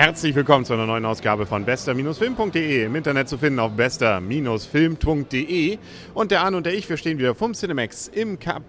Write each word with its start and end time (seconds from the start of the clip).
Herzlich 0.00 0.34
willkommen 0.34 0.64
zu 0.64 0.72
einer 0.72 0.86
neuen 0.86 1.04
Ausgabe 1.04 1.44
von 1.44 1.66
bester-film.de. 1.66 2.86
Im 2.86 2.96
Internet 2.96 3.28
zu 3.28 3.36
finden 3.36 3.58
auf 3.58 3.72
bester-film.de. 3.72 5.76
Und 6.14 6.30
der 6.30 6.40
Arne 6.40 6.56
und 6.56 6.64
der 6.64 6.72
ich, 6.72 6.88
wir 6.88 6.96
stehen 6.96 7.18
wieder 7.18 7.34
vom 7.34 7.52
Cinemax 7.52 8.08
im 8.08 8.38
Cup 8.38 8.62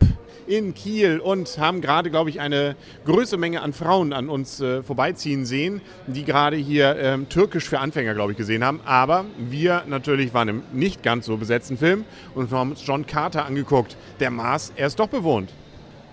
in 0.45 0.73
Kiel 0.73 1.20
und 1.20 1.57
haben 1.57 1.80
gerade, 1.80 2.12
glaube 2.12 2.31
ich, 2.31 2.41
eine 2.41 2.75
größere 3.05 3.39
Menge 3.39 3.62
an 3.62 3.71
Frauen 3.71 4.12
an 4.12 4.27
uns 4.27 4.59
äh, 4.59 4.84
vorbeiziehen 4.84 5.45
sehen, 5.45 5.80
die 6.05 6.25
gerade 6.25 6.57
hier 6.57 6.98
ähm, 6.99 7.30
Türkisch 7.30 7.70
für 7.70 7.79
Anfänger, 7.79 8.13
glaube 8.13 8.34
ich, 8.34 8.38
gesehen 8.38 8.66
haben. 8.66 8.82
Aber 8.84 9.23
wir 9.38 9.84
natürlich 9.88 10.34
waren 10.34 10.50
im 10.50 10.63
nicht 10.73 11.02
ganz 11.02 11.27
so 11.27 11.38
besetzten 11.38 11.77
Film 11.77 12.04
und 12.36 12.52
haben 12.52 12.71
uns 12.71 12.85
John 12.85 13.07
Carter 13.07 13.45
angeguckt. 13.45 13.95
Der 14.20 14.32
Mars, 14.32 14.73
er 14.76 14.88
ist 14.88 14.99
doch 14.99 15.07
bewohnt. 15.07 15.49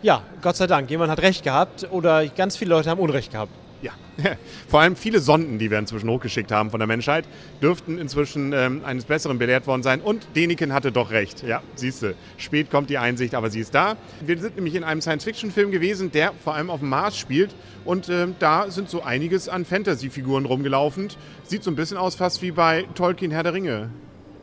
Ja, 0.00 0.22
Gott 0.42 0.54
sei 0.54 0.68
Dank. 0.68 0.88
Jemand 0.90 1.10
hat 1.10 1.22
recht 1.22 1.42
gehabt 1.42 1.88
oder 1.90 2.24
ganz 2.28 2.56
viele 2.56 2.70
Leute 2.70 2.88
haben 2.88 3.00
Unrecht 3.00 3.32
gehabt. 3.32 3.50
Ja, 3.80 3.92
vor 4.68 4.80
allem 4.80 4.96
viele 4.96 5.20
Sonden, 5.20 5.58
die 5.58 5.70
wir 5.70 5.78
inzwischen 5.78 6.10
hochgeschickt 6.10 6.50
haben 6.50 6.70
von 6.70 6.80
der 6.80 6.88
Menschheit, 6.88 7.24
dürften 7.62 7.98
inzwischen 7.98 8.52
ähm, 8.52 8.84
eines 8.84 9.04
Besseren 9.04 9.38
belehrt 9.38 9.66
worden 9.68 9.84
sein. 9.84 10.00
Und 10.00 10.26
Deniken 10.34 10.72
hatte 10.72 10.90
doch 10.90 11.10
recht. 11.12 11.44
Ja, 11.44 11.62
siehst 11.76 12.02
du, 12.02 12.14
spät 12.36 12.70
kommt 12.70 12.90
die 12.90 12.98
Einsicht, 12.98 13.34
aber 13.34 13.50
sie 13.50 13.60
ist 13.60 13.74
da. 13.74 13.96
Wir 14.20 14.38
sind 14.38 14.56
nämlich 14.56 14.74
in 14.74 14.82
einem 14.82 15.00
Science-Fiction-Film 15.00 15.70
gewesen, 15.70 16.10
der 16.10 16.32
vor 16.42 16.54
allem 16.54 16.70
auf 16.70 16.80
dem 16.80 16.88
Mars 16.88 17.16
spielt. 17.16 17.54
Und 17.84 18.08
ähm, 18.08 18.34
da 18.40 18.70
sind 18.70 18.90
so 18.90 19.02
einiges 19.02 19.48
an 19.48 19.64
Fantasy-Figuren 19.64 20.44
rumgelaufen. 20.44 21.08
Sieht 21.44 21.62
so 21.62 21.70
ein 21.70 21.76
bisschen 21.76 21.96
aus 21.96 22.16
fast 22.16 22.42
wie 22.42 22.50
bei 22.50 22.84
Tolkien 22.94 23.30
Herr 23.30 23.44
der 23.44 23.54
Ringe. 23.54 23.90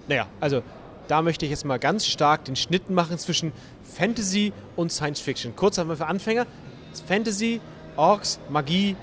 Naja, 0.08 0.28
also 0.40 0.64
da 1.08 1.22
möchte 1.22 1.46
ich 1.46 1.52
jetzt 1.52 1.66
mal 1.66 1.78
ganz 1.78 2.06
stark 2.06 2.46
den 2.46 2.56
Schnitt 2.56 2.90
machen 2.90 3.18
zwischen 3.18 3.52
Fantasy 3.84 4.54
und 4.76 4.92
Science 4.92 5.20
Fiction. 5.20 5.56
Kurz 5.56 5.78
einmal 5.78 5.98
für 5.98 6.08
Anfänger. 6.08 6.48
Fantasy, 7.08 7.60
Orks, 7.98 8.40
Magie, 8.50 8.96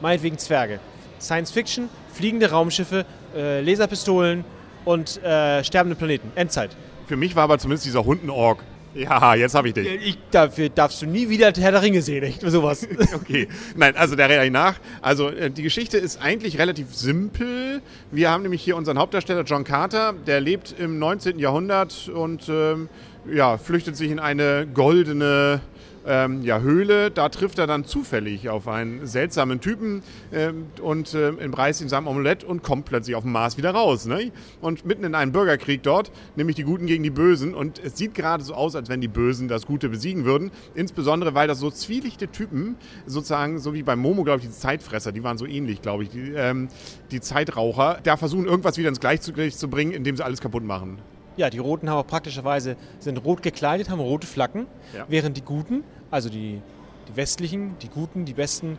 meinetwegen 0.00 0.38
Zwerge. 0.38 0.80
Science 1.20 1.50
Fiction, 1.50 1.88
fliegende 2.12 2.50
Raumschiffe, 2.50 3.04
äh, 3.34 3.60
Laserpistolen 3.60 4.44
und 4.84 5.22
äh, 5.22 5.64
sterbende 5.64 5.96
Planeten. 5.96 6.30
Endzeit. 6.34 6.70
Für 7.06 7.16
mich 7.16 7.36
war 7.36 7.44
aber 7.44 7.58
zumindest 7.58 7.86
dieser 7.86 8.04
Hundenorg. 8.04 8.62
Ja, 8.96 9.34
jetzt 9.34 9.54
habe 9.54 9.68
ich 9.68 9.74
dich. 9.74 9.86
Ich, 9.86 10.18
dafür 10.30 10.70
darfst 10.70 11.02
du 11.02 11.06
nie 11.06 11.28
wieder 11.28 11.52
Herr 11.54 11.72
der 11.72 11.82
Ringe 11.82 12.00
sehen, 12.00 12.22
echt? 12.22 12.40
Sowas. 12.40 12.88
okay. 13.14 13.46
Nein, 13.76 13.94
also 13.94 14.16
der 14.16 14.30
Reihe 14.30 14.50
nach. 14.50 14.76
Also 15.02 15.28
äh, 15.28 15.50
die 15.50 15.62
Geschichte 15.62 15.98
ist 15.98 16.22
eigentlich 16.22 16.58
relativ 16.58 16.94
simpel. 16.94 17.82
Wir 18.10 18.30
haben 18.30 18.42
nämlich 18.42 18.62
hier 18.62 18.76
unseren 18.76 18.98
Hauptdarsteller 18.98 19.42
John 19.42 19.64
Carter, 19.64 20.14
der 20.26 20.40
lebt 20.40 20.74
im 20.78 20.98
19. 20.98 21.38
Jahrhundert 21.38 22.08
und 22.08 22.48
ähm, 22.48 22.88
ja, 23.30 23.58
flüchtet 23.58 23.96
sich 23.96 24.10
in 24.10 24.18
eine 24.18 24.66
goldene 24.72 25.60
ähm, 26.06 26.42
ja, 26.42 26.60
Höhle. 26.60 27.10
Da 27.10 27.28
trifft 27.28 27.58
er 27.58 27.66
dann 27.66 27.84
zufällig 27.84 28.48
auf 28.48 28.68
einen 28.68 29.06
seltsamen 29.06 29.60
Typen 29.60 30.02
ähm, 30.32 30.66
und 30.80 31.14
äh, 31.14 31.28
entreißt 31.28 31.80
ihn 31.82 31.88
seinem 31.88 32.08
Amulett 32.08 32.44
und 32.44 32.62
kommt 32.62 32.86
plötzlich 32.86 33.16
auf 33.16 33.24
dem 33.24 33.32
Mars 33.32 33.56
wieder 33.56 33.72
raus. 33.72 34.06
Ne? 34.06 34.32
Und 34.60 34.84
mitten 34.84 35.04
in 35.04 35.14
einem 35.14 35.32
Bürgerkrieg 35.32 35.82
dort, 35.82 36.10
nämlich 36.36 36.56
die 36.56 36.64
Guten 36.64 36.86
gegen 36.86 37.02
die 37.02 37.10
Bösen. 37.10 37.54
Und 37.54 37.78
es 37.78 37.96
sieht 37.96 38.14
gerade 38.14 38.44
so 38.44 38.54
aus, 38.54 38.76
als 38.76 38.88
wenn 38.88 39.00
die 39.00 39.08
Bösen 39.08 39.48
das 39.48 39.66
Gute 39.66 39.88
besiegen 39.88 40.24
würden. 40.24 40.50
Insbesondere, 40.74 41.34
weil 41.34 41.48
das 41.48 41.58
so 41.58 41.70
zwielichte 41.70 42.28
Typen, 42.28 42.76
sozusagen, 43.06 43.58
so 43.58 43.74
wie 43.74 43.82
bei 43.82 43.96
Momo, 43.96 44.24
glaube 44.24 44.40
ich, 44.40 44.46
die 44.46 44.52
Zeitfresser, 44.52 45.12
die 45.12 45.22
waren 45.22 45.38
so 45.38 45.46
ähnlich, 45.46 45.82
glaube 45.82 46.04
ich, 46.04 46.10
die, 46.10 46.32
ähm, 46.34 46.68
die 47.10 47.20
Zeitraucher, 47.20 47.98
da 48.02 48.16
versuchen 48.16 48.46
irgendwas 48.46 48.78
wieder 48.78 48.88
ins 48.88 49.00
Gleichgewicht 49.00 49.58
zu 49.58 49.68
bringen, 49.68 49.92
indem 49.92 50.16
sie 50.16 50.24
alles 50.24 50.40
kaputt 50.40 50.64
machen. 50.64 50.98
Ja, 51.36 51.50
die 51.50 51.58
Roten 51.58 51.90
haben 51.90 51.98
auch 51.98 52.06
praktischerweise, 52.06 52.76
sind 52.98 53.18
rot 53.18 53.42
gekleidet, 53.42 53.90
haben 53.90 54.00
rote 54.00 54.26
Flaggen, 54.26 54.66
ja. 54.96 55.04
während 55.08 55.36
die 55.36 55.42
Guten, 55.42 55.84
also 56.10 56.28
die, 56.28 56.62
die 57.08 57.16
westlichen, 57.16 57.76
die 57.82 57.88
Guten, 57.88 58.24
die 58.24 58.34
Besten, 58.34 58.78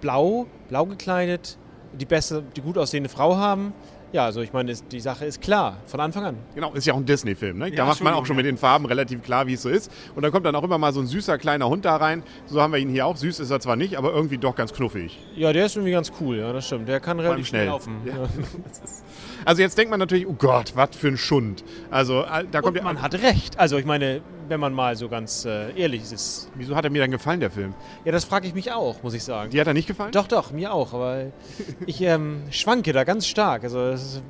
blau, 0.00 0.46
blau 0.68 0.86
gekleidet, 0.86 1.58
die 1.92 2.06
beste, 2.06 2.42
die 2.56 2.62
gut 2.62 2.78
aussehende 2.78 3.08
Frau 3.08 3.36
haben, 3.36 3.74
ja, 4.12 4.26
also 4.26 4.42
ich 4.42 4.52
meine, 4.52 4.74
die 4.74 5.00
Sache 5.00 5.24
ist 5.24 5.40
klar, 5.40 5.78
von 5.86 6.00
Anfang 6.00 6.24
an. 6.24 6.36
Genau, 6.54 6.72
ist 6.74 6.86
ja 6.86 6.92
auch 6.92 6.98
ein 6.98 7.06
Disney-Film. 7.06 7.58
Ne? 7.58 7.70
Da 7.70 7.76
ja, 7.78 7.84
macht 7.86 8.02
man 8.02 8.12
auch 8.12 8.26
schon 8.26 8.36
mit 8.36 8.44
den 8.44 8.58
Farben 8.58 8.84
relativ 8.84 9.22
klar, 9.22 9.46
wie 9.46 9.54
es 9.54 9.62
so 9.62 9.68
ist. 9.68 9.90
Und 10.14 10.22
dann 10.22 10.30
kommt 10.30 10.44
dann 10.44 10.54
auch 10.54 10.62
immer 10.64 10.78
mal 10.78 10.92
so 10.92 11.00
ein 11.00 11.06
süßer 11.06 11.38
kleiner 11.38 11.68
Hund 11.68 11.84
da 11.84 11.96
rein. 11.96 12.22
So 12.46 12.60
haben 12.60 12.72
wir 12.72 12.78
ihn 12.78 12.90
hier 12.90 13.06
auch. 13.06 13.16
Süß 13.16 13.40
ist 13.40 13.50
er 13.50 13.60
zwar 13.60 13.76
nicht, 13.76 13.96
aber 13.96 14.12
irgendwie 14.12 14.38
doch 14.38 14.54
ganz 14.54 14.72
knuffig. 14.72 15.18
Ja, 15.34 15.52
der 15.52 15.66
ist 15.66 15.76
irgendwie 15.76 15.92
ganz 15.92 16.12
cool, 16.20 16.36
ja, 16.36 16.52
das 16.52 16.66
stimmt. 16.66 16.88
Der 16.88 17.00
kann 17.00 17.18
relativ 17.20 17.46
schnell 17.46 17.66
laufen. 17.66 17.96
Ja. 18.04 18.14
also 19.44 19.62
jetzt 19.62 19.78
denkt 19.78 19.90
man 19.90 19.98
natürlich, 19.98 20.26
oh 20.26 20.34
Gott, 20.34 20.72
was 20.74 20.90
für 20.94 21.08
ein 21.08 21.16
Schund. 21.16 21.64
Also 21.90 22.22
äh, 22.22 22.44
da 22.50 22.60
kommt 22.60 22.78
Und 22.78 22.84
man 22.84 23.00
hat 23.00 23.14
recht. 23.14 23.58
Also 23.58 23.78
ich 23.78 23.86
meine, 23.86 24.20
wenn 24.48 24.60
man 24.60 24.72
mal 24.72 24.96
so 24.96 25.08
ganz 25.08 25.44
äh, 25.44 25.72
ehrlich 25.76 26.02
ist. 26.12 26.50
Wieso 26.54 26.76
hat 26.76 26.84
er 26.84 26.90
mir 26.90 27.00
dann 27.00 27.10
gefallen, 27.10 27.40
der 27.40 27.50
Film? 27.50 27.74
Ja, 28.04 28.12
das 28.12 28.24
frage 28.24 28.46
ich 28.46 28.54
mich 28.54 28.72
auch, 28.72 29.02
muss 29.02 29.14
ich 29.14 29.24
sagen. 29.24 29.50
Die 29.50 29.60
hat 29.60 29.66
er 29.66 29.74
nicht 29.74 29.86
gefallen? 29.86 30.12
Doch, 30.12 30.26
doch, 30.26 30.52
mir 30.52 30.72
auch. 30.72 30.92
Aber 30.92 31.26
ich 31.86 32.00
ähm, 32.02 32.42
schwanke 32.50 32.92
da 32.92 33.04
ganz 33.04 33.26
stark. 33.26 33.64
Also, 33.64 33.90
ist, 33.90 34.22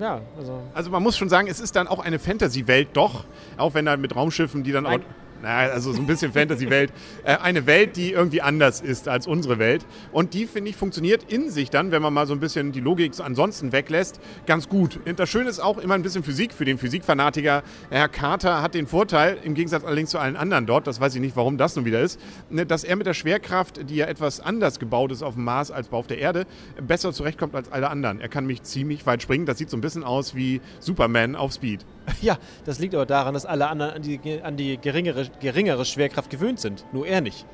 ja, 0.00 0.20
also. 0.38 0.62
also 0.74 0.90
man 0.90 1.02
muss 1.02 1.16
schon 1.16 1.28
sagen, 1.28 1.48
es 1.48 1.60
ist 1.60 1.76
dann 1.76 1.88
auch 1.88 1.98
eine 1.98 2.18
Fantasy-Welt, 2.18 2.88
doch. 2.92 3.24
Auch 3.56 3.74
wenn 3.74 3.84
da 3.86 3.96
mit 3.96 4.14
Raumschiffen, 4.14 4.62
die 4.62 4.72
dann 4.72 4.84
Nein. 4.84 5.00
auch 5.00 5.25
naja, 5.46 5.72
also 5.72 5.92
so 5.92 6.00
ein 6.00 6.06
bisschen 6.06 6.32
Fantasy-Welt, 6.32 6.92
äh, 7.22 7.36
eine 7.36 7.66
Welt, 7.66 7.96
die 7.96 8.10
irgendwie 8.10 8.42
anders 8.42 8.80
ist 8.80 9.06
als 9.06 9.28
unsere 9.28 9.60
Welt. 9.60 9.86
Und 10.10 10.34
die, 10.34 10.46
finde 10.46 10.70
ich, 10.70 10.76
funktioniert 10.76 11.32
in 11.32 11.50
sich 11.50 11.70
dann, 11.70 11.92
wenn 11.92 12.02
man 12.02 12.12
mal 12.12 12.26
so 12.26 12.32
ein 12.32 12.40
bisschen 12.40 12.72
die 12.72 12.80
Logik 12.80 13.12
ansonsten 13.20 13.70
weglässt, 13.70 14.18
ganz 14.46 14.68
gut. 14.68 14.98
Und 15.06 15.20
das 15.20 15.28
Schöne 15.28 15.48
ist 15.48 15.60
auch 15.60 15.78
immer 15.78 15.94
ein 15.94 16.02
bisschen 16.02 16.24
Physik 16.24 16.52
für 16.52 16.64
den 16.64 16.78
Physikfanatiker. 16.78 17.62
Herr 17.90 18.08
Carter 18.08 18.60
hat 18.60 18.74
den 18.74 18.88
Vorteil, 18.88 19.38
im 19.44 19.54
Gegensatz 19.54 19.84
allerdings 19.84 20.10
zu 20.10 20.18
allen 20.18 20.36
anderen 20.36 20.66
dort, 20.66 20.88
das 20.88 21.00
weiß 21.00 21.14
ich 21.14 21.20
nicht, 21.20 21.36
warum 21.36 21.58
das 21.58 21.76
nun 21.76 21.84
wieder 21.84 22.00
ist, 22.00 22.20
ne, 22.50 22.66
dass 22.66 22.82
er 22.82 22.96
mit 22.96 23.06
der 23.06 23.14
Schwerkraft, 23.14 23.88
die 23.88 23.96
ja 23.96 24.06
etwas 24.06 24.40
anders 24.40 24.80
gebaut 24.80 25.12
ist 25.12 25.22
auf 25.22 25.34
dem 25.34 25.44
Mars 25.44 25.70
als 25.70 25.92
auf 25.92 26.08
der 26.08 26.18
Erde, 26.18 26.46
besser 26.84 27.12
zurechtkommt 27.12 27.54
als 27.54 27.70
alle 27.70 27.88
anderen. 27.88 28.20
Er 28.20 28.28
kann 28.28 28.46
mich 28.46 28.64
ziemlich 28.64 29.06
weit 29.06 29.22
springen. 29.22 29.46
Das 29.46 29.58
sieht 29.58 29.70
so 29.70 29.76
ein 29.76 29.80
bisschen 29.80 30.02
aus 30.02 30.34
wie 30.34 30.60
Superman 30.80 31.36
auf 31.36 31.52
Speed. 31.52 31.86
Ja, 32.20 32.38
das 32.64 32.78
liegt 32.78 32.94
aber 32.94 33.06
daran, 33.06 33.34
dass 33.34 33.46
alle 33.46 33.68
anderen 33.68 33.92
an 33.92 34.02
die, 34.02 34.40
an 34.42 34.56
die 34.56 34.78
geringere, 34.78 35.26
geringere 35.40 35.84
Schwerkraft 35.84 36.30
gewöhnt 36.30 36.60
sind. 36.60 36.84
Nur 36.92 37.06
er 37.06 37.20
nicht 37.20 37.46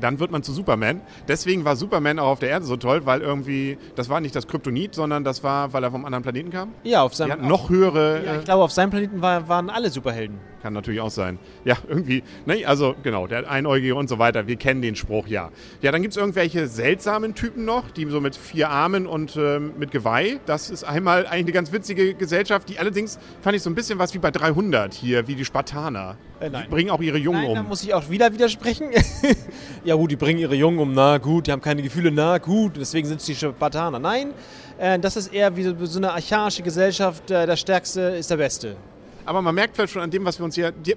dann 0.00 0.18
wird 0.20 0.30
man 0.30 0.42
zu 0.42 0.52
Superman. 0.52 1.00
Deswegen 1.28 1.64
war 1.64 1.76
Superman 1.76 2.18
auch 2.18 2.28
auf 2.28 2.38
der 2.38 2.50
Erde 2.50 2.66
so 2.66 2.76
toll, 2.76 3.06
weil 3.06 3.20
irgendwie, 3.20 3.78
das 3.94 4.08
war 4.08 4.20
nicht 4.20 4.34
das 4.34 4.46
Kryptonit, 4.46 4.94
sondern 4.94 5.24
das 5.24 5.42
war, 5.42 5.72
weil 5.72 5.82
er 5.84 5.90
vom 5.90 6.04
anderen 6.04 6.22
Planeten 6.22 6.50
kam. 6.50 6.72
Ja, 6.82 7.02
auf 7.02 7.14
seinem. 7.14 7.46
noch 7.46 7.70
höhere. 7.70 8.22
Ja, 8.24 8.36
ich 8.36 8.44
glaube, 8.44 8.62
auf 8.62 8.72
seinem 8.72 8.90
Planeten 8.90 9.22
war, 9.22 9.48
waren 9.48 9.70
alle 9.70 9.90
Superhelden. 9.90 10.38
Kann 10.66 10.72
natürlich 10.72 11.00
auch 11.00 11.12
sein. 11.12 11.38
Ja, 11.64 11.76
irgendwie. 11.88 12.24
Ne, 12.44 12.66
also 12.66 12.96
genau, 13.04 13.28
der 13.28 13.48
Einäugige 13.48 13.94
und 13.94 14.08
so 14.08 14.18
weiter. 14.18 14.48
Wir 14.48 14.56
kennen 14.56 14.82
den 14.82 14.96
Spruch, 14.96 15.28
ja. 15.28 15.52
Ja, 15.80 15.92
dann 15.92 16.02
gibt 16.02 16.10
es 16.10 16.16
irgendwelche 16.16 16.66
seltsamen 16.66 17.36
Typen 17.36 17.64
noch, 17.64 17.88
die 17.92 18.04
so 18.06 18.20
mit 18.20 18.34
vier 18.34 18.68
Armen 18.68 19.06
und 19.06 19.36
ähm, 19.36 19.74
mit 19.78 19.92
Geweih. 19.92 20.40
Das 20.44 20.68
ist 20.68 20.82
einmal 20.82 21.24
eigentlich 21.28 21.44
eine 21.44 21.52
ganz 21.52 21.70
witzige 21.70 22.14
Gesellschaft, 22.14 22.68
die 22.68 22.80
allerdings 22.80 23.20
fand 23.42 23.54
ich 23.54 23.62
so 23.62 23.70
ein 23.70 23.76
bisschen 23.76 24.00
was 24.00 24.12
wie 24.12 24.18
bei 24.18 24.32
300 24.32 24.92
hier, 24.92 25.28
wie 25.28 25.36
die 25.36 25.44
Spartaner. 25.44 26.16
Äh. 26.40 26.50
Die 26.50 26.68
bringen 26.68 26.90
auch 26.90 27.00
ihre 27.00 27.18
Jungen 27.18 27.42
nein, 27.42 27.50
um. 27.50 27.54
Da 27.54 27.62
muss 27.62 27.84
ich 27.84 27.94
auch 27.94 28.10
wieder 28.10 28.32
widersprechen. 28.32 28.90
ja, 29.84 29.94
gut, 29.94 30.10
die 30.10 30.16
bringen 30.16 30.40
ihre 30.40 30.56
Jungen 30.56 30.80
um. 30.80 30.94
Na 30.94 31.18
gut, 31.18 31.46
die 31.46 31.52
haben 31.52 31.62
keine 31.62 31.80
Gefühle. 31.80 32.10
Na 32.10 32.38
gut, 32.38 32.72
deswegen 32.76 33.06
sind 33.06 33.20
es 33.20 33.26
die 33.26 33.36
Spartaner. 33.36 34.00
Nein, 34.00 34.32
äh, 34.78 34.98
das 34.98 35.16
ist 35.16 35.32
eher 35.32 35.56
wie 35.56 35.62
so, 35.62 35.86
so 35.86 36.00
eine 36.00 36.10
archaische 36.10 36.64
Gesellschaft. 36.64 37.30
Äh, 37.30 37.46
der 37.46 37.54
Stärkste 37.54 38.00
ist 38.00 38.32
der 38.32 38.38
Beste 38.38 38.76
aber 39.26 39.42
man 39.42 39.54
merkt 39.54 39.76
vielleicht 39.76 39.92
schon 39.92 40.02
an 40.02 40.10
dem, 40.10 40.24
was 40.24 40.38
wir 40.38 40.44
uns 40.44 40.54
hier 40.54 40.72
die, 40.72 40.96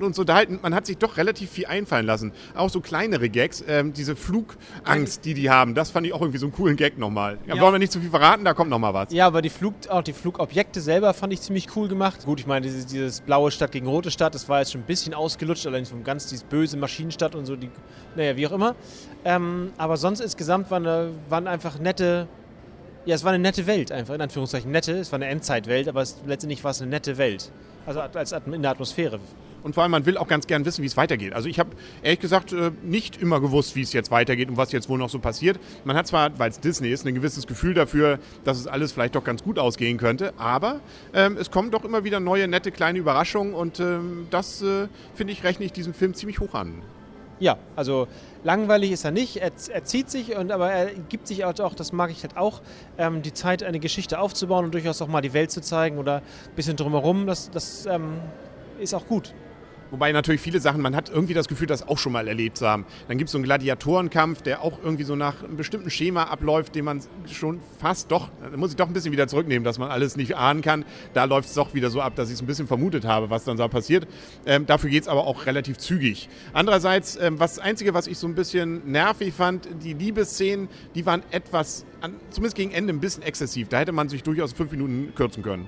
uns 0.00 0.18
unterhalten, 0.18 0.58
man 0.62 0.74
hat 0.74 0.86
sich 0.86 0.98
doch 0.98 1.16
relativ 1.16 1.50
viel 1.50 1.66
einfallen 1.66 2.06
lassen. 2.06 2.32
Auch 2.54 2.70
so 2.70 2.80
kleinere 2.80 3.28
Gags, 3.28 3.64
ähm, 3.66 3.92
diese 3.92 4.16
Flugangst, 4.16 5.24
die 5.24 5.34
die 5.34 5.50
haben, 5.50 5.74
das 5.74 5.90
fand 5.90 6.06
ich 6.06 6.12
auch 6.12 6.20
irgendwie 6.20 6.38
so 6.38 6.46
einen 6.46 6.54
coolen 6.54 6.76
Gag 6.76 6.98
nochmal. 6.98 7.38
Ja. 7.46 7.60
Wollen 7.60 7.74
wir 7.74 7.78
nicht 7.78 7.92
zu 7.92 8.00
viel 8.00 8.10
verraten, 8.10 8.44
da 8.44 8.54
kommt 8.54 8.70
nochmal 8.70 8.94
was. 8.94 9.12
Ja, 9.12 9.26
aber 9.26 9.42
die, 9.42 9.50
Flug, 9.50 9.74
auch 9.88 10.02
die 10.02 10.12
Flugobjekte 10.12 10.80
selber 10.80 11.12
fand 11.14 11.32
ich 11.32 11.40
ziemlich 11.40 11.74
cool 11.76 11.88
gemacht. 11.88 12.24
Gut, 12.24 12.40
ich 12.40 12.46
meine, 12.46 12.66
dieses, 12.66 12.86
dieses 12.86 13.20
blaue 13.20 13.50
Stadt 13.50 13.72
gegen 13.72 13.86
rote 13.86 14.10
Stadt, 14.10 14.34
das 14.34 14.48
war 14.48 14.60
jetzt 14.60 14.72
schon 14.72 14.82
ein 14.82 14.86
bisschen 14.86 15.14
ausgelutscht, 15.14 15.66
allerdings 15.66 15.90
von 15.90 16.04
ganz 16.04 16.26
dieses 16.26 16.44
böse 16.44 16.76
Maschinenstadt 16.76 17.34
und 17.34 17.46
so, 17.46 17.56
die, 17.56 17.70
naja, 18.16 18.36
wie 18.36 18.46
auch 18.46 18.52
immer. 18.52 18.74
Ähm, 19.24 19.72
aber 19.78 19.96
sonst 19.96 20.20
insgesamt 20.20 20.70
waren, 20.70 20.86
äh, 20.86 21.08
waren 21.28 21.46
einfach 21.46 21.78
nette 21.78 22.28
ja, 23.06 23.14
es 23.14 23.24
war 23.24 23.32
eine 23.32 23.42
nette 23.42 23.66
Welt, 23.66 23.92
einfach 23.92 24.14
in 24.14 24.20
Anführungszeichen 24.20 24.70
nette. 24.70 24.92
Es 24.92 25.12
war 25.12 25.18
eine 25.18 25.26
Endzeitwelt, 25.26 25.88
aber 25.88 26.02
es, 26.02 26.16
letztendlich 26.26 26.64
war 26.64 26.70
es 26.70 26.80
eine 26.80 26.90
nette 26.90 27.18
Welt. 27.18 27.50
Also 27.86 28.00
als 28.00 28.32
in 28.32 28.62
der 28.62 28.70
Atmosphäre. 28.70 29.20
Und 29.62 29.74
vor 29.74 29.82
allem, 29.82 29.92
man 29.92 30.04
will 30.04 30.18
auch 30.18 30.28
ganz 30.28 30.46
gern 30.46 30.66
wissen, 30.66 30.82
wie 30.82 30.86
es 30.86 30.96
weitergeht. 30.98 31.32
Also 31.32 31.48
ich 31.48 31.58
habe 31.58 31.70
ehrlich 32.02 32.20
gesagt 32.20 32.52
äh, 32.52 32.70
nicht 32.82 33.16
immer 33.16 33.40
gewusst, 33.40 33.74
wie 33.76 33.80
es 33.80 33.94
jetzt 33.94 34.10
weitergeht 34.10 34.50
und 34.50 34.58
was 34.58 34.72
jetzt 34.72 34.90
wohl 34.90 34.98
noch 34.98 35.08
so 35.08 35.18
passiert. 35.18 35.58
Man 35.84 35.96
hat 35.96 36.06
zwar, 36.06 36.38
weil 36.38 36.50
es 36.50 36.60
Disney 36.60 36.90
ist, 36.90 37.06
ein 37.06 37.14
gewisses 37.14 37.46
Gefühl 37.46 37.72
dafür, 37.72 38.18
dass 38.44 38.58
es 38.58 38.66
alles 38.66 38.92
vielleicht 38.92 39.14
doch 39.14 39.24
ganz 39.24 39.42
gut 39.42 39.58
ausgehen 39.58 39.96
könnte, 39.96 40.34
aber 40.36 40.80
ähm, 41.14 41.38
es 41.38 41.50
kommen 41.50 41.70
doch 41.70 41.84
immer 41.84 42.04
wieder 42.04 42.20
neue, 42.20 42.46
nette, 42.46 42.72
kleine 42.72 42.98
Überraschungen 42.98 43.54
und 43.54 43.80
ähm, 43.80 44.26
das, 44.30 44.60
äh, 44.60 44.88
finde 45.14 45.32
ich, 45.32 45.44
rechne 45.44 45.64
ich 45.64 45.72
diesem 45.72 45.94
Film 45.94 46.12
ziemlich 46.12 46.40
hoch 46.40 46.52
an. 46.52 46.82
Ja, 47.40 47.56
also 47.74 48.06
langweilig 48.44 48.92
ist 48.92 49.04
er 49.04 49.10
nicht, 49.10 49.36
er, 49.38 49.50
er 49.72 49.84
zieht 49.84 50.10
sich, 50.10 50.36
und, 50.36 50.52
aber 50.52 50.70
er 50.70 50.94
gibt 50.94 51.26
sich 51.26 51.44
auch, 51.44 51.74
das 51.74 51.92
mag 51.92 52.10
ich 52.10 52.22
halt 52.22 52.36
auch, 52.36 52.62
ähm, 52.96 53.22
die 53.22 53.32
Zeit, 53.32 53.62
eine 53.62 53.80
Geschichte 53.80 54.18
aufzubauen 54.18 54.66
und 54.66 54.74
durchaus 54.74 55.02
auch 55.02 55.08
mal 55.08 55.20
die 55.20 55.32
Welt 55.32 55.50
zu 55.50 55.60
zeigen 55.60 55.98
oder 55.98 56.16
ein 56.16 56.54
bisschen 56.54 56.76
drumherum, 56.76 57.26
das, 57.26 57.50
das 57.50 57.86
ähm, 57.86 58.20
ist 58.78 58.94
auch 58.94 59.06
gut. 59.06 59.34
Wobei 59.90 60.12
natürlich 60.12 60.40
viele 60.40 60.60
Sachen, 60.60 60.80
man 60.80 60.96
hat 60.96 61.10
irgendwie 61.10 61.34
das 61.34 61.48
Gefühl, 61.48 61.66
das 61.66 61.86
auch 61.86 61.98
schon 61.98 62.12
mal 62.12 62.28
erlebt 62.28 62.58
zu 62.58 62.66
haben. 62.66 62.84
Dann 63.08 63.18
gibt 63.18 63.28
es 63.28 63.32
so 63.32 63.38
einen 63.38 63.44
Gladiatorenkampf, 63.44 64.42
der 64.42 64.62
auch 64.62 64.78
irgendwie 64.82 65.04
so 65.04 65.16
nach 65.16 65.42
einem 65.42 65.56
bestimmten 65.56 65.90
Schema 65.90 66.24
abläuft, 66.24 66.74
den 66.74 66.84
man 66.84 67.00
schon 67.30 67.60
fast 67.78 68.10
doch, 68.10 68.30
da 68.50 68.56
muss 68.56 68.70
ich 68.70 68.76
doch 68.76 68.86
ein 68.86 68.92
bisschen 68.92 69.12
wieder 69.12 69.28
zurücknehmen, 69.28 69.64
dass 69.64 69.78
man 69.78 69.90
alles 69.90 70.16
nicht 70.16 70.36
ahnen 70.36 70.62
kann. 70.62 70.84
Da 71.12 71.24
läuft 71.24 71.48
es 71.48 71.54
doch 71.54 71.74
wieder 71.74 71.90
so 71.90 72.00
ab, 72.00 72.14
dass 72.16 72.28
ich 72.28 72.34
es 72.34 72.42
ein 72.42 72.46
bisschen 72.46 72.66
vermutet 72.66 73.04
habe, 73.04 73.30
was 73.30 73.44
dann 73.44 73.56
so 73.56 73.68
passiert. 73.68 74.06
Ähm, 74.46 74.66
dafür 74.66 74.90
geht 74.90 75.02
es 75.02 75.08
aber 75.08 75.26
auch 75.26 75.46
relativ 75.46 75.78
zügig. 75.78 76.28
Andererseits, 76.52 77.16
ähm, 77.16 77.38
was 77.38 77.56
das 77.56 77.64
Einzige, 77.64 77.94
was 77.94 78.06
ich 78.06 78.18
so 78.18 78.26
ein 78.26 78.34
bisschen 78.34 78.90
nervig 78.90 79.32
fand, 79.34 79.68
die 79.82 79.94
Liebesszenen, 79.94 80.68
die 80.94 81.06
waren 81.06 81.22
etwas, 81.30 81.84
an, 82.00 82.14
zumindest 82.30 82.56
gegen 82.56 82.72
Ende, 82.72 82.92
ein 82.92 83.00
bisschen 83.00 83.22
exzessiv. 83.22 83.68
Da 83.68 83.78
hätte 83.78 83.92
man 83.92 84.08
sich 84.08 84.22
durchaus 84.22 84.52
fünf 84.52 84.70
Minuten 84.72 85.14
kürzen 85.14 85.42
können. 85.42 85.66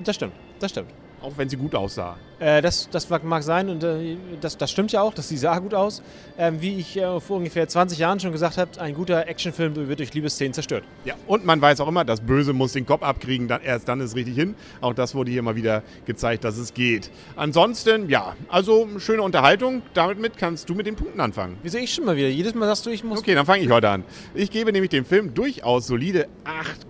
Das 0.00 0.16
stimmt, 0.16 0.32
das 0.60 0.70
stimmt. 0.70 0.90
Auch 1.20 1.32
wenn 1.36 1.48
sie 1.48 1.56
gut 1.56 1.74
aussah. 1.74 2.16
Äh, 2.38 2.62
das, 2.62 2.88
das 2.90 3.08
mag 3.08 3.42
sein 3.42 3.68
und 3.68 3.82
äh, 3.84 4.16
das, 4.40 4.56
das 4.56 4.70
stimmt 4.70 4.92
ja 4.92 5.02
auch, 5.02 5.14
dass 5.14 5.28
sie 5.28 5.36
sah 5.36 5.58
gut 5.58 5.74
aus. 5.74 6.02
Ähm, 6.38 6.60
wie 6.60 6.78
ich 6.78 6.96
äh, 6.96 7.20
vor 7.20 7.38
ungefähr 7.38 7.68
20 7.68 7.98
Jahren 7.98 8.20
schon 8.20 8.32
gesagt 8.32 8.58
habe, 8.58 8.80
ein 8.80 8.94
guter 8.94 9.26
Actionfilm 9.28 9.74
wird 9.76 9.98
durch 9.98 10.12
Liebesszenen 10.14 10.52
zerstört. 10.52 10.84
Ja, 11.04 11.14
und 11.26 11.44
man 11.44 11.60
weiß 11.60 11.80
auch 11.80 11.88
immer, 11.88 12.04
das 12.04 12.20
Böse 12.20 12.52
muss 12.52 12.72
den 12.72 12.86
Kopf 12.86 13.02
abkriegen, 13.02 13.48
dann, 13.48 13.62
erst 13.62 13.88
dann 13.88 14.00
ist 14.00 14.16
richtig 14.16 14.34
hin. 14.34 14.54
Auch 14.80 14.94
das 14.94 15.14
wurde 15.14 15.30
hier 15.30 15.42
mal 15.42 15.56
wieder 15.56 15.82
gezeigt, 16.06 16.44
dass 16.44 16.58
es 16.58 16.74
geht. 16.74 17.10
Ansonsten, 17.36 18.08
ja, 18.08 18.34
also 18.48 18.88
schöne 18.98 19.22
Unterhaltung. 19.22 19.82
Damit 19.94 20.18
mit 20.18 20.36
kannst 20.36 20.68
du 20.68 20.74
mit 20.74 20.86
den 20.86 20.96
Punkten 20.96 21.20
anfangen. 21.20 21.58
Wieso 21.62 21.78
ich 21.78 21.94
schon 21.94 22.04
mal 22.04 22.16
wieder? 22.16 22.28
Jedes 22.28 22.54
Mal 22.54 22.66
sagst 22.66 22.86
du, 22.86 22.90
ich 22.90 23.04
muss. 23.04 23.18
Okay, 23.18 23.34
dann 23.34 23.46
fange 23.46 23.62
ich 23.62 23.70
heute 23.70 23.88
an. 23.88 24.04
Ich 24.34 24.50
gebe 24.50 24.72
nämlich 24.72 24.90
dem 24.90 25.04
Film 25.04 25.34
durchaus 25.34 25.86
solide 25.86 26.28
8, 26.44 26.86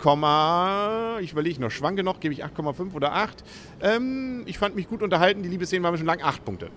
ich 1.21 1.33
überlege 1.33 1.61
noch, 1.61 1.71
schwanke 1.71 2.03
noch, 2.03 2.21
gebe 2.21 2.35
ich 2.35 2.45
8,5 2.45 2.95
oder 2.95 3.13
8. 3.15 3.45
Ähm, 3.83 4.43
ich 4.47 4.59
fand 4.59 4.77
mich 4.77 4.89
gut 4.89 5.03
unterhalten, 5.03 5.34
die 5.43 5.49
Liebesszenen 5.49 5.83
waren 5.83 5.97
schon 5.97 6.07
lang 6.07 6.23
acht 6.23 6.45
Punkte. 6.45 6.71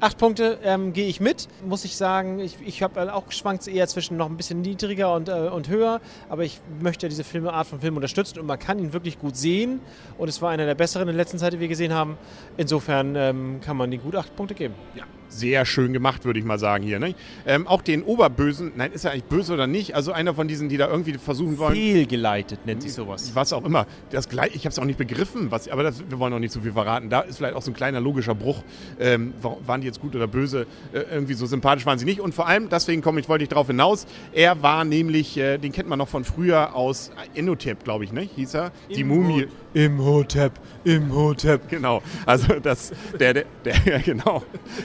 Acht 0.00 0.18
Punkte 0.18 0.58
ähm, 0.64 0.92
gehe 0.92 1.06
ich 1.06 1.20
mit, 1.20 1.46
muss 1.64 1.84
ich 1.84 1.96
sagen. 1.96 2.40
Ich, 2.40 2.56
ich 2.60 2.82
habe 2.82 3.14
auch 3.14 3.28
geschwankt 3.28 3.68
eher 3.68 3.86
zwischen 3.86 4.16
noch 4.16 4.28
ein 4.28 4.36
bisschen 4.36 4.60
niedriger 4.60 5.14
und, 5.14 5.28
äh, 5.28 5.32
und 5.32 5.68
höher, 5.68 6.00
aber 6.28 6.42
ich 6.42 6.60
möchte 6.80 7.08
diese 7.08 7.22
Filme, 7.22 7.52
Art 7.52 7.68
von 7.68 7.80
Film 7.80 7.94
unterstützen 7.94 8.40
und 8.40 8.46
man 8.46 8.58
kann 8.58 8.80
ihn 8.80 8.92
wirklich 8.92 9.20
gut 9.20 9.36
sehen. 9.36 9.80
Und 10.18 10.28
es 10.28 10.42
war 10.42 10.50
einer 10.50 10.66
der 10.66 10.74
besseren 10.74 11.08
in 11.08 11.14
der 11.14 11.22
letzten 11.22 11.38
Zeit, 11.38 11.52
die 11.52 11.60
wir 11.60 11.68
gesehen 11.68 11.92
haben. 11.92 12.18
Insofern 12.56 13.14
ähm, 13.14 13.60
kann 13.60 13.76
man 13.76 13.92
die 13.92 13.98
gut 13.98 14.16
acht 14.16 14.34
Punkte 14.34 14.54
geben. 14.54 14.74
Ja, 14.96 15.04
sehr 15.32 15.64
schön 15.64 15.92
gemacht, 15.92 16.24
würde 16.24 16.38
ich 16.38 16.44
mal 16.44 16.58
sagen 16.58 16.84
hier. 16.84 16.98
Ne? 16.98 17.14
Ähm, 17.46 17.66
auch 17.66 17.82
den 17.82 18.02
Oberbösen, 18.02 18.72
nein, 18.76 18.92
ist 18.92 19.04
er 19.04 19.12
eigentlich 19.12 19.24
böse 19.24 19.54
oder 19.54 19.66
nicht? 19.66 19.94
Also 19.94 20.12
einer 20.12 20.34
von 20.34 20.48
diesen, 20.48 20.68
die 20.68 20.76
da 20.76 20.88
irgendwie 20.88 21.14
versuchen 21.14 21.58
wollen. 21.58 21.74
Fehlgeleitet 21.74 22.66
nennt 22.66 22.82
sich 22.82 22.92
sowas. 22.92 23.32
Was 23.34 23.52
auch 23.52 23.64
immer. 23.64 23.86
Das, 24.10 24.26
ich 24.26 24.64
habe 24.64 24.68
es 24.68 24.78
auch 24.78 24.84
nicht 24.84 24.98
begriffen, 24.98 25.50
was, 25.50 25.68
aber 25.68 25.82
das, 25.82 26.02
wir 26.08 26.18
wollen 26.18 26.32
auch 26.32 26.38
nicht 26.38 26.52
zu 26.52 26.60
viel 26.60 26.72
verraten. 26.72 27.08
Da 27.08 27.20
ist 27.20 27.38
vielleicht 27.38 27.54
auch 27.54 27.62
so 27.62 27.70
ein 27.70 27.74
kleiner 27.74 28.00
logischer 28.00 28.34
Bruch. 28.34 28.62
Ähm, 29.00 29.32
waren 29.66 29.80
die 29.80 29.86
jetzt 29.86 30.00
gut 30.00 30.14
oder 30.14 30.26
böse? 30.26 30.66
Äh, 30.92 31.00
irgendwie 31.12 31.34
so 31.34 31.46
sympathisch 31.46 31.86
waren 31.86 31.98
sie 31.98 32.04
nicht. 32.04 32.20
Und 32.20 32.34
vor 32.34 32.46
allem, 32.46 32.68
deswegen 32.68 33.02
komme 33.02 33.20
ich, 33.20 33.28
wollte 33.28 33.44
ich 33.44 33.48
darauf 33.48 33.66
hinaus, 33.66 34.06
er 34.32 34.62
war 34.62 34.84
nämlich, 34.84 35.36
äh, 35.38 35.58
den 35.58 35.72
kennt 35.72 35.88
man 35.88 35.98
noch 35.98 36.08
von 36.08 36.24
früher 36.24 36.74
aus 36.74 37.10
Enotep, 37.34 37.84
glaube 37.84 38.04
ich, 38.04 38.12
ne? 38.12 38.22
hieß 38.22 38.54
er. 38.54 38.72
Im 38.88 38.96
die 38.96 39.04
Mumie. 39.04 39.48
Im 39.74 40.04
Hotep, 40.04 40.52
im 40.84 41.14
Hotep. 41.14 41.68
Genau, 41.70 42.02
also 42.26 42.60
das, 42.60 42.92
der, 43.18 43.32
der, 43.32 43.44
der 43.64 43.98
genau, 44.04 44.42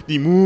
die 0.07 0.17
Mumie 0.17 0.36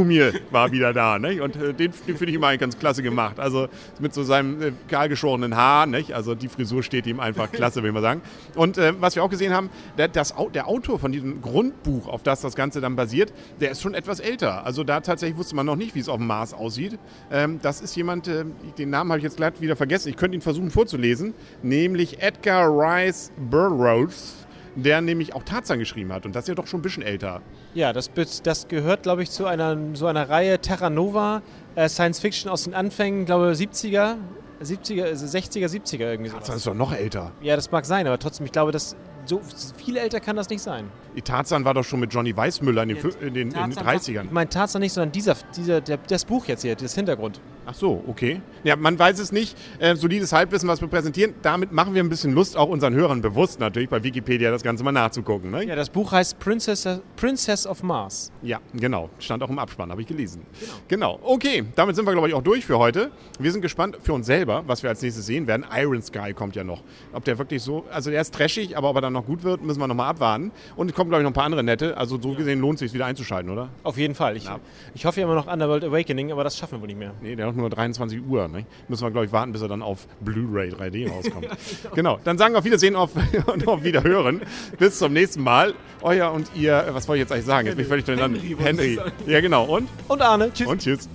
war 0.52 0.72
wieder 0.72 0.94
da. 0.94 1.20
Ne? 1.20 1.42
Und 1.42 1.56
äh, 1.56 1.74
den, 1.74 1.92
den 2.08 2.18
finde 2.18 2.28
ich 2.28 2.36
immer 2.36 2.56
ganz 2.58 2.78
klasse 2.78 3.04
gemacht. 3.04 3.40
Also 3.40 3.68
mit 4.00 4.14
so 4.14 4.24
seinem 4.24 4.62
äh, 4.62 4.72
kahlgeschorenen 4.88 5.56
Haar, 5.56 5.86
nicht? 5.86 6.14
also 6.14 6.36
die 6.36 6.48
Frisur 6.48 6.84
steht 6.84 7.08
ihm 7.08 7.20
einfach 7.20 7.52
klasse, 7.52 7.82
will 7.82 7.90
ich 7.90 7.94
mal 7.94 8.02
sagen. 8.02 8.22
Und 8.56 8.78
äh, 8.78 8.94
was 9.00 9.16
wir 9.16 9.24
auch 9.24 9.30
gesehen 9.30 9.54
haben, 9.54 9.70
der, 9.98 10.08
das, 10.08 10.34
der 10.54 10.68
Autor 10.68 11.00
von 11.00 11.12
diesem 11.12 11.42
Grundbuch, 11.42 12.08
auf 12.08 12.24
das 12.24 12.42
das 12.42 12.56
Ganze 12.56 12.82
dann 12.82 12.96
basiert, 12.96 13.34
der 13.60 13.72
ist 13.72 13.82
schon 13.82 13.94
etwas 13.94 14.20
älter. 14.20 14.66
Also 14.66 14.84
da 14.84 15.02
tatsächlich 15.02 15.38
wusste 15.38 15.56
man 15.56 15.66
noch 15.66 15.76
nicht, 15.76 15.96
wie 15.96 16.00
es 16.00 16.10
auf 16.10 16.18
dem 16.18 16.28
Mars 16.28 16.54
aussieht. 16.54 16.98
Ähm, 17.32 17.60
das 17.62 17.82
ist 17.82 17.96
jemand, 17.96 18.28
äh, 18.28 18.46
den 18.78 18.90
Namen 18.90 19.12
habe 19.12 19.20
ich 19.20 19.24
jetzt 19.24 19.38
glatt 19.38 19.62
wieder 19.62 19.76
vergessen. 19.76 20.10
Ich 20.10 20.18
könnte 20.18 20.36
ihn 20.36 20.42
versuchen 20.42 20.72
vorzulesen, 20.72 21.34
nämlich 21.62 22.22
Edgar 22.22 22.70
Rice 22.70 23.32
Burroughs 23.50 24.41
der 24.76 25.02
nämlich 25.02 25.34
auch 25.34 25.44
Tarzan 25.44 25.80
geschrieben 25.80 26.14
hat. 26.14 26.26
Und 26.26 26.36
das 26.36 26.46
ist 26.46 26.50
ja 26.50 26.56
doch 26.56 26.68
schon 26.68 26.80
ein 26.80 26.84
bisschen 26.84 27.04
älter. 27.04 27.42
Ja, 27.74 27.94
das, 27.94 28.12
das 28.44 28.68
gehört, 28.68 29.04
glaube 29.04 29.24
ich, 29.24 29.32
zu 29.32 29.46
einer, 29.46 29.78
so 29.94 30.08
einer 30.08 30.30
Reihe 30.30 30.60
Terra 30.60 30.90
Nova, 30.90 31.42
äh, 31.76 31.90
Science 31.90 32.20
Fiction 32.20 32.50
aus 32.50 32.64
den 32.64 32.74
Anfängen, 32.74 33.26
glaube 33.26 33.52
ich, 33.52 33.60
70er. 33.60 34.16
70er, 34.62 35.14
60er, 35.14 35.68
70er 35.68 36.12
irgendwie 36.12 36.30
so. 36.30 36.38
Tarzan 36.38 36.58
ist 36.58 36.68
doch 36.68 36.76
noch 36.76 36.94
älter. 36.94 37.32
Ja, 37.42 37.56
das 37.56 37.72
mag 37.72 37.86
sein, 37.86 38.06
aber 38.06 38.20
trotzdem, 38.20 38.46
ich 38.46 38.52
glaube, 38.52 38.72
dass 38.72 38.96
so 39.26 39.42
viel 39.78 39.98
älter 39.98 40.20
kann 40.20 40.36
das 40.36 40.50
nicht 40.50 40.62
sein. 40.62 40.90
Die 41.16 41.22
Tarzan 41.22 41.66
war 41.66 41.74
doch 41.74 41.84
schon 41.84 42.00
mit 42.00 42.14
Johnny 42.14 42.36
Weissmüller 42.36 42.84
in 42.84 42.90
den, 42.90 42.98
in 42.98 43.34
den, 43.34 43.52
in 43.52 43.54
den 43.54 43.74
30ern. 43.74 44.26
Ich 44.26 44.32
meine 44.32 44.50
Tarzan 44.50 44.82
nicht, 44.82 44.94
sondern 44.94 45.12
dieser, 45.12 45.36
dieser, 45.56 45.82
der, 45.82 45.98
das 45.98 46.24
Buch 46.24 46.46
jetzt 46.46 46.62
hier, 46.62 46.76
das 46.76 46.96
Hintergrund. 46.96 47.42
Ach 47.66 47.76
so, 47.76 48.04
okay. 48.08 48.42
Ja, 48.64 48.76
man 48.76 48.98
weiß 48.98 49.20
es 49.20 49.32
nicht. 49.32 49.56
Äh, 49.80 49.96
solides 49.96 50.34
Halbwissen, 50.34 50.68
was 50.68 50.82
wir 50.82 50.88
präsentieren. 50.88 51.36
Damit 51.42 51.72
machen 51.72 51.94
wir 51.94 52.04
ein 52.04 52.10
bisschen 52.10 52.34
Lust, 52.34 52.58
auch 52.58 52.70
unseren 52.70 52.96
Hörern 52.96 53.22
bewusst 53.22 53.60
natürlich 53.60 53.90
bei 53.90 54.04
Wikipedia 54.04 54.50
das 54.50 54.64
Ganze 54.64 54.84
mal 54.84 54.92
nachzugucken. 54.92 55.52
Ne? 55.52 55.66
Ja, 55.66 55.76
das 55.76 55.90
Buch 55.90 56.12
heißt 56.12 56.40
Princess, 56.40 57.02
Princess 57.18 57.68
of 57.68 57.84
Mars. 57.84 58.32
Ja, 58.42 58.60
genau. 58.74 59.10
Stand 59.20 59.44
auch 59.44 59.50
im 59.50 59.60
Abspann, 59.60 59.92
habe 59.92 60.02
ich 60.02 60.08
gelesen. 60.08 60.42
Genau. 60.88 61.18
genau. 61.18 61.20
Okay, 61.22 61.64
damit 61.76 61.96
sind 61.96 62.06
wir, 62.06 62.14
glaube 62.14 62.30
ich, 62.30 62.34
auch 62.34 62.42
durch 62.42 62.66
für 62.66 62.80
heute. 62.80 63.12
Wir 63.40 63.52
sind 63.52 63.62
gespannt 63.62 63.98
für 64.02 64.14
uns 64.14 64.26
selber, 64.26 64.64
was 64.66 64.82
wir 64.82 64.90
als 64.90 65.02
nächstes 65.02 65.26
sehen 65.28 65.46
werden. 65.46 65.66
Iron 65.76 66.02
Sky 66.02 66.34
kommt 66.34 66.56
ja 66.56 66.64
noch. 66.64 66.82
Ob 67.14 67.24
der 67.26 67.38
wirklich 67.38 67.62
so, 67.62 67.86
also 67.92 68.10
der 68.10 68.22
ist 68.22 68.34
trashig, 68.34 68.76
aber 68.76 68.90
ob 68.90 68.96
er 68.96 69.02
dann 69.02 69.11
noch 69.12 69.26
gut 69.26 69.44
wird, 69.44 69.64
müssen 69.64 69.80
wir 69.80 69.88
nochmal 69.88 70.10
abwarten. 70.10 70.52
Und 70.76 70.90
es 70.90 70.96
kommen, 70.96 71.10
glaube 71.10 71.22
ich, 71.22 71.24
noch 71.24 71.32
ein 71.32 71.36
paar 71.36 71.46
andere 71.46 71.64
nette. 71.64 71.98
Also 71.98 72.20
so 72.22 72.34
gesehen 72.34 72.60
lohnt 72.60 72.76
es 72.76 72.80
sich 72.80 72.94
wieder 72.94 73.06
einzuschalten, 73.06 73.52
oder? 73.52 73.70
Auf 73.84 73.98
jeden 73.98 74.16
Fall. 74.16 74.38
Ich, 74.38 74.50
ich 74.94 75.06
hoffe 75.06 75.20
ja 75.20 75.26
immer 75.26 75.36
noch 75.36 75.52
Underworld 75.52 75.84
Awakening, 75.84 76.32
aber 76.32 76.44
das 76.44 76.58
schaffen 76.58 76.74
wir 76.78 76.82
wohl 76.82 76.88
nicht 76.88 77.00
mehr. 77.00 77.14
Nee, 77.22 77.36
der 77.36 77.48
hat 77.48 77.56
nur 77.56 77.70
23 77.70 78.22
Uhr. 78.28 78.48
Ne? 78.48 78.66
Müssen 78.88 79.04
wir, 79.04 79.12
glaube 79.12 79.26
ich, 79.26 79.32
warten, 79.32 79.52
bis 79.52 79.62
er 79.62 79.68
dann 79.68 79.82
auf 79.82 80.08
Blu-ray 80.22 80.72
3D 80.72 81.10
rauskommt. 81.10 81.48
genau. 81.96 82.20
Dann 82.24 82.38
sagen 82.38 82.54
wir 82.54 82.60
auf 82.60 82.66
Wiedersehen 82.66 82.96
auf, 82.96 83.12
und 83.46 83.68
auf 83.68 83.84
Wiederhören. 83.84 84.42
Bis 84.78 84.98
zum 84.98 85.14
nächsten 85.14 85.42
Mal. 85.42 85.74
Euer 86.02 86.32
und 86.32 86.50
ihr, 86.56 86.88
was 86.92 87.08
wollte 87.08 87.22
ich 87.22 87.26
jetzt 87.26 87.32
eigentlich 87.32 87.46
sagen? 87.46 87.68
Jetzt 87.68 87.76
bin 87.76 87.84
ich 87.84 87.90
völlig 87.90 88.06
durcheinander. 88.06 88.40
Henry. 88.40 89.00
Ja, 89.28 89.40
genau. 89.40 89.66
Und? 89.66 89.88
Und 90.08 90.22
Arne. 90.22 90.52
Tschüss. 90.52 90.68
Und 90.68 90.82
tschüss. 90.82 91.10